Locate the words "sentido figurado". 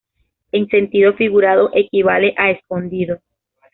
0.67-1.69